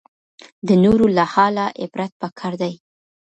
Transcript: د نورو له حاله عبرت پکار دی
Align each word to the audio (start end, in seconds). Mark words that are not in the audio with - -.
د 0.67 0.69
نورو 0.83 1.05
له 1.17 1.23
حاله 1.33 1.65
عبرت 1.81 2.11
پکار 2.21 2.53
دی 2.61 2.73